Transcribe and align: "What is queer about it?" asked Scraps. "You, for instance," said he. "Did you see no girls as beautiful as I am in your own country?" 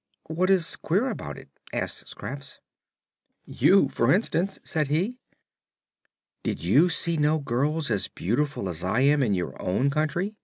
"What 0.25 0.49
is 0.49 0.77
queer 0.77 1.09
about 1.09 1.37
it?" 1.37 1.49
asked 1.71 2.07
Scraps. 2.07 2.59
"You, 3.45 3.87
for 3.87 4.11
instance," 4.11 4.57
said 4.63 4.87
he. 4.87 5.19
"Did 6.41 6.63
you 6.63 6.89
see 6.89 7.17
no 7.17 7.37
girls 7.37 7.91
as 7.91 8.07
beautiful 8.07 8.67
as 8.67 8.83
I 8.83 9.01
am 9.01 9.21
in 9.21 9.35
your 9.35 9.53
own 9.61 9.91
country?" 9.91 10.33